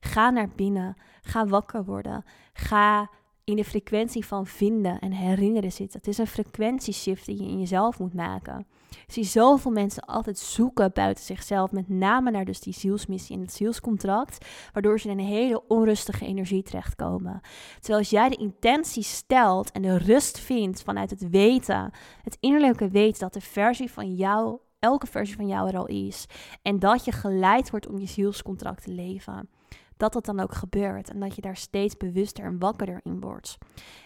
Ga 0.00 0.30
naar 0.30 0.48
binnen. 0.56 0.96
Ga 1.22 1.46
wakker 1.46 1.84
worden. 1.84 2.24
Ga 2.52 3.10
in 3.44 3.56
de 3.56 3.64
frequentie 3.64 4.26
van 4.26 4.46
vinden 4.46 4.98
en 4.98 5.12
herinneren 5.12 5.72
zitten. 5.72 5.98
Het 5.98 6.08
is 6.08 6.18
een 6.18 6.26
frequentieshift 6.26 7.26
die 7.26 7.42
je 7.42 7.48
in 7.48 7.58
jezelf 7.58 7.98
moet 7.98 8.14
maken. 8.14 8.66
Ik 9.06 9.12
zie 9.12 9.24
zoveel 9.24 9.70
mensen 9.70 10.04
altijd 10.04 10.38
zoeken 10.38 10.90
buiten 10.92 11.24
zichzelf, 11.24 11.72
met 11.72 11.88
name 11.88 12.30
naar 12.30 12.44
dus 12.44 12.60
die 12.60 12.72
zielsmissie 12.72 13.36
en 13.36 13.42
het 13.42 13.52
zielscontract, 13.52 14.46
waardoor 14.72 15.00
ze 15.00 15.08
in 15.08 15.18
een 15.18 15.24
hele 15.24 15.66
onrustige 15.68 16.26
energie 16.26 16.62
terechtkomen. 16.62 17.40
Terwijl 17.74 17.98
als 17.98 18.10
jij 18.10 18.28
de 18.28 18.36
intentie 18.36 19.02
stelt 19.02 19.72
en 19.72 19.82
de 19.82 19.98
rust 19.98 20.38
vindt 20.38 20.82
vanuit 20.82 21.10
het 21.10 21.28
weten, 21.28 21.90
het 22.22 22.36
innerlijke 22.40 22.88
weten 22.88 23.20
dat 23.20 23.32
de 23.32 23.40
versie 23.40 23.90
van 23.90 24.14
jou, 24.14 24.58
elke 24.78 25.06
versie 25.06 25.36
van 25.36 25.46
jou 25.46 25.68
er 25.68 25.78
al 25.78 25.86
is, 25.86 26.26
en 26.62 26.78
dat 26.78 27.04
je 27.04 27.12
geleid 27.12 27.70
wordt 27.70 27.88
om 27.88 27.98
je 27.98 28.06
zielscontract 28.06 28.84
te 28.84 28.90
leven 28.90 29.48
dat 29.96 30.12
dat 30.12 30.24
dan 30.24 30.40
ook 30.40 30.54
gebeurt. 30.54 31.10
En 31.10 31.20
dat 31.20 31.34
je 31.34 31.42
daar 31.42 31.56
steeds 31.56 31.96
bewuster 31.96 32.44
en 32.44 32.58
wakkerder 32.58 33.00
in 33.02 33.20
wordt. 33.20 33.58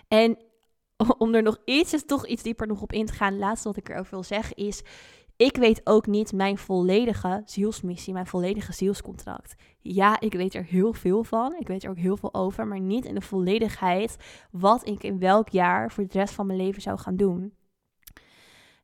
En 0.09 0.39
om 1.19 1.35
er 1.35 1.43
nog 1.43 1.59
iets, 1.65 2.05
toch 2.07 2.27
iets 2.27 2.43
dieper 2.43 2.67
nog 2.67 2.83
op 2.83 2.93
in 2.93 3.07
te 3.07 3.13
gaan, 3.13 3.39
laatste 3.39 3.69
wat 3.69 3.77
ik 3.77 3.89
erover 3.89 4.11
wil 4.11 4.23
zeggen 4.23 4.57
is, 4.57 4.83
ik 5.37 5.57
weet 5.57 5.81
ook 5.85 6.07
niet 6.07 6.33
mijn 6.33 6.59
volledige 6.59 7.43
zielsmissie, 7.45 8.13
mijn 8.13 8.27
volledige 8.27 8.73
zielscontract. 8.73 9.55
Ja, 9.81 10.21
ik 10.21 10.33
weet 10.33 10.55
er 10.55 10.65
heel 10.65 10.93
veel 10.93 11.25
van. 11.25 11.55
Ik 11.59 11.67
weet 11.67 11.85
er 11.85 11.91
ook 11.91 11.97
heel 11.97 12.17
veel 12.17 12.35
over, 12.35 12.67
maar 12.67 12.81
niet 12.81 13.05
in 13.05 13.15
de 13.15 13.21
volledigheid 13.21 14.17
wat 14.51 14.87
ik 14.87 15.03
in 15.03 15.19
welk 15.19 15.49
jaar 15.49 15.91
voor 15.91 16.07
de 16.07 16.19
rest 16.19 16.35
van 16.35 16.47
mijn 16.47 16.59
leven 16.59 16.83
zou 16.83 16.99
gaan 16.99 17.17
doen. 17.17 17.55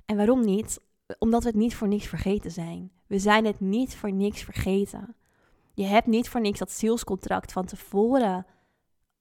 En 0.07 0.17
waarom 0.17 0.45
niet? 0.45 0.81
Omdat 1.19 1.43
we 1.43 1.49
het 1.49 1.59
niet 1.59 1.75
voor 1.75 1.89
niks 1.89 2.07
vergeten 2.07 2.51
zijn. 2.51 2.93
We 3.07 3.19
zijn 3.19 3.45
het 3.45 3.61
niet 3.61 3.97
voor 3.97 4.13
niks 4.13 4.43
vergeten. 4.43 5.17
Je 5.73 5.85
hebt 5.85 6.07
niet 6.07 6.29
voor 6.29 6.41
niks 6.41 6.59
dat 6.59 6.73
zielscontract 6.73 7.53
van 7.53 7.65
tevoren 7.65 8.47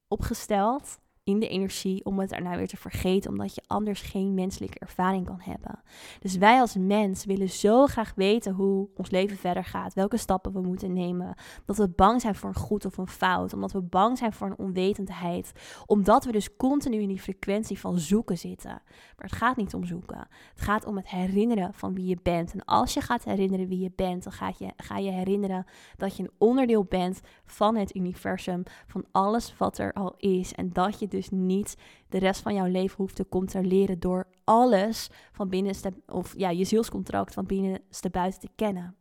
opgesteld 0.08 1.00
in 1.24 1.40
de 1.40 1.48
energie 1.48 2.06
om 2.06 2.20
het 2.20 2.30
daarna 2.30 2.56
weer 2.56 2.68
te 2.68 2.78
vergeten, 2.78 3.32
omdat 3.32 3.56
je 3.56 3.64
anders 3.68 4.02
geen 4.02 4.34
menselijke 4.34 4.80
ervaring 4.80 5.26
kan 5.26 5.40
hebben. 5.40 5.80
Dus 6.20 6.38
wij 6.38 6.60
als 6.60 6.76
mens 6.76 7.26
willen 7.26 7.50
zo 7.50 7.86
graag 7.86 8.14
weten 8.16 8.54
hoe 8.54 8.90
ons 8.96 9.10
leven 9.10 9.38
verder 9.38 9.66
gaat, 9.66 9.94
welke 9.94 10.18
stappen 10.18 10.54
we 10.54 10.62
moeten 10.62 10.94
nemen, 10.94 11.36
dat 11.66 11.78
we 11.78 11.90
bang 11.90 12.22
zijn 12.22 12.36
voor 12.36 12.50
een 12.50 12.56
goed 12.56 12.86
of 12.86 12.98
een 12.98 13.08
fout, 13.08 13.54
omdat 13.54 13.72
we 13.72 13.82
bang 13.82 14.18
zijn 14.18 14.34
voor 14.34 14.48
een 14.48 14.58
onwetendheid, 14.58 15.52
omdat 15.86 16.26
we 16.26 16.32
dus 16.32 16.56
continu 16.56 17.02
in 17.02 17.08
die 17.08 17.20
frequentie 17.20 17.80
van 17.80 18.00
zoeken 18.00 18.38
zitten. 18.38 18.82
Maar 19.16 19.26
het 19.28 19.36
gaat 19.36 19.58
niet 19.58 19.74
om 19.74 19.86
zoeken. 19.86 20.28
Het 20.54 20.62
gaat 20.62 20.86
om 20.86 20.96
het 20.98 21.10
herinneren 21.10 21.74
van 21.74 21.94
wie 21.94 22.06
je 22.06 22.18
bent. 22.24 22.54
En 22.54 22.66
als 22.66 22.94
je 22.94 23.02
gaat 23.02 23.24
herinneren 23.24 23.68
wie 23.68 23.80
je 23.80 23.92
bent, 23.96 24.24
dan 24.24 24.34
ga 24.34 24.54
je, 24.58 24.72
ga 24.78 24.98
je 24.98 25.12
herinneren 25.12 25.66
dat 25.98 26.18
je 26.18 26.24
een 26.24 26.32
onderdeel 26.38 26.84
bent 26.84 27.22
van 27.46 27.76
het 27.76 27.96
universum, 27.96 28.64
van 28.88 29.06
alles 29.12 29.58
wat 29.58 29.78
er 29.78 29.94
al 29.94 30.14
is 30.18 30.54
en 30.54 30.70
dat 30.74 31.00
je 31.00 31.08
dus 31.16 31.30
niet 31.30 31.76
de 32.10 32.18
rest 32.18 32.42
van 32.42 32.54
jouw 32.54 32.68
leven 32.68 32.98
hoeft 32.98 33.16
te 33.16 33.28
controleren 33.30 34.00
door 34.00 34.28
alles 34.44 35.10
van 35.32 35.50
binnenste, 35.50 35.94
of 36.08 36.34
ja, 36.38 36.50
je 36.50 36.64
zielscontract 36.64 37.34
van 37.34 37.46
binnenste 37.46 38.10
buiten 38.10 38.40
te 38.40 38.50
kennen. 38.56 38.96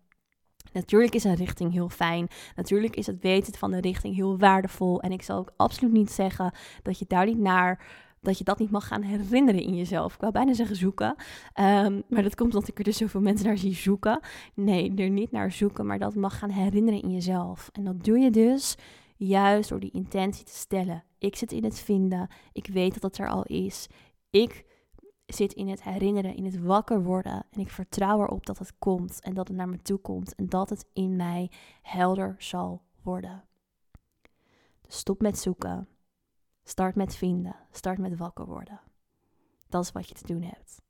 Natuurlijk 0.73 1.15
is 1.15 1.25
een 1.25 1.35
richting 1.35 1.73
heel 1.73 1.89
fijn. 1.89 2.29
Natuurlijk 2.57 2.97
is 2.97 3.07
het 3.07 3.23
weten 3.23 3.55
van 3.55 3.71
de 3.71 3.81
richting 3.81 4.15
heel 4.15 4.39
waardevol. 4.39 5.01
En 5.01 5.13
ik 5.13 5.23
zal 5.23 5.39
ook 5.39 5.53
absoluut 5.57 5.93
niet 5.93 6.11
zeggen 6.11 6.53
dat 6.83 6.99
je 6.99 7.05
daar 7.09 7.27
niet 7.27 7.39
naar 7.39 7.85
dat 8.23 8.39
je 8.39 8.45
dat 8.45 8.59
niet 8.59 8.71
mag 8.71 8.87
gaan 8.87 9.03
herinneren 9.03 9.63
in 9.63 9.75
jezelf. 9.75 10.15
Ik 10.15 10.21
wou 10.21 10.33
bijna 10.33 10.55
zeggen 10.55 10.77
zoeken. 10.77 11.15
Ehm, 11.53 12.01
maar 12.09 12.23
dat 12.23 12.35
komt 12.35 12.55
omdat 12.55 12.69
ik 12.69 12.79
er 12.79 12.85
dus 12.85 12.97
zoveel 12.97 13.21
mensen 13.21 13.47
naar 13.47 13.59
zie 13.59 13.75
zoeken. 13.75 14.21
Nee, 14.55 14.95
er 14.95 15.11
niet 15.11 15.31
naar 15.31 15.53
zoeken, 15.53 15.87
maar 15.87 15.99
dat 15.99 16.15
mag 16.15 16.39
gaan 16.39 16.51
herinneren 16.51 17.03
in 17.03 17.11
jezelf. 17.11 17.69
En 17.73 17.85
dat 17.85 18.05
doe 18.05 18.19
je 18.19 18.31
dus 18.31 18.77
Juist 19.27 19.69
door 19.69 19.81
die 19.81 19.91
intentie 19.91 20.45
te 20.45 20.55
stellen. 20.55 21.05
Ik 21.19 21.37
zit 21.37 21.53
in 21.53 21.65
het 21.65 21.81
vinden. 21.81 22.29
Ik 22.53 22.67
weet 22.67 22.93
dat 22.93 23.03
het 23.03 23.19
er 23.19 23.29
al 23.29 23.43
is. 23.43 23.89
Ik 24.31 24.67
zit 25.27 25.53
in 25.53 25.69
het 25.69 25.83
herinneren, 25.83 26.37
in 26.37 26.45
het 26.45 26.61
wakker 26.61 27.03
worden. 27.03 27.47
En 27.51 27.61
ik 27.61 27.71
vertrouw 27.71 28.23
erop 28.23 28.47
dat 28.47 28.59
het 28.59 28.79
komt 28.79 29.21
en 29.21 29.35
dat 29.35 29.49
het 29.49 29.57
naar 29.57 29.69
me 29.69 29.83
toe 29.83 29.99
komt. 29.99 30.35
En 30.35 30.49
dat 30.49 30.71
het 30.71 30.87
in 30.93 31.17
mij 31.17 31.51
helder 31.83 32.35
zal 32.39 32.83
worden. 33.03 33.45
Dus 34.81 34.97
stop 34.97 35.21
met 35.21 35.39
zoeken. 35.39 35.89
Start 36.63 36.95
met 36.95 37.15
vinden. 37.15 37.57
Start 37.71 37.99
met 37.99 38.17
wakker 38.17 38.47
worden. 38.47 38.81
Dat 39.69 39.85
is 39.85 39.93
wat 39.93 40.09
je 40.09 40.15
te 40.15 40.27
doen 40.27 40.43
hebt. 40.43 40.83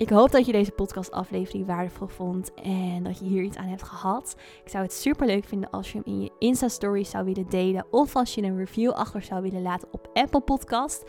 Ik 0.00 0.10
hoop 0.10 0.30
dat 0.30 0.46
je 0.46 0.52
deze 0.52 0.70
podcastaflevering 0.70 1.66
waardevol 1.66 2.06
vond 2.06 2.54
en 2.54 3.02
dat 3.02 3.18
je 3.18 3.24
hier 3.24 3.42
iets 3.42 3.56
aan 3.56 3.68
hebt 3.68 3.82
gehad. 3.82 4.36
Ik 4.64 4.70
zou 4.70 4.82
het 4.82 4.92
super 4.92 5.26
leuk 5.26 5.44
vinden 5.44 5.70
als 5.70 5.92
je 5.92 5.98
hem 5.98 6.14
in 6.14 6.20
je 6.20 6.30
Insta-stories 6.38 7.10
zou 7.10 7.24
willen 7.24 7.48
delen. 7.48 7.86
Of 7.90 8.16
als 8.16 8.34
je 8.34 8.42
een 8.42 8.56
review 8.56 8.90
achter 8.90 9.22
zou 9.22 9.42
willen 9.42 9.62
laten 9.62 9.88
op 9.92 10.10
Apple 10.12 10.40
Podcast. 10.40 11.04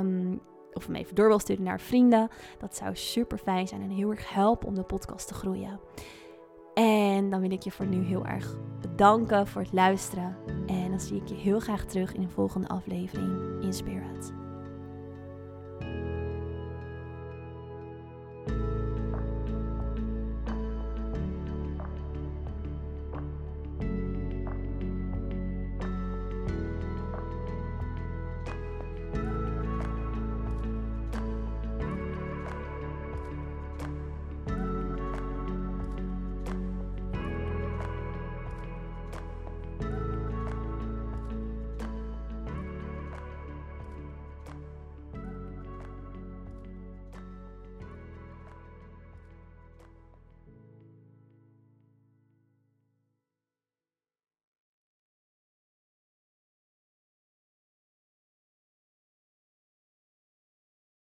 Um, 0.00 0.40
of 0.72 0.86
hem 0.86 0.94
even 0.94 1.14
door 1.14 1.28
wil 1.28 1.38
sturen 1.38 1.64
naar 1.64 1.80
vrienden. 1.80 2.28
Dat 2.58 2.76
zou 2.76 2.96
super 2.96 3.38
fijn 3.38 3.68
zijn 3.68 3.82
en 3.82 3.90
heel 3.90 4.10
erg 4.10 4.32
helpen 4.32 4.68
om 4.68 4.74
de 4.74 4.82
podcast 4.82 5.28
te 5.28 5.34
groeien. 5.34 5.80
En 6.74 7.30
dan 7.30 7.40
wil 7.40 7.50
ik 7.50 7.62
je 7.62 7.70
voor 7.70 7.86
nu 7.86 8.04
heel 8.04 8.26
erg 8.26 8.56
bedanken 8.80 9.46
voor 9.46 9.62
het 9.62 9.72
luisteren. 9.72 10.36
En 10.66 10.90
dan 10.90 11.00
zie 11.00 11.16
ik 11.16 11.28
je 11.28 11.34
heel 11.34 11.60
graag 11.60 11.84
terug 11.84 12.14
in 12.14 12.22
een 12.22 12.30
volgende 12.30 12.68
aflevering 12.68 13.62
in 13.62 13.72
Spirit. 13.72 14.32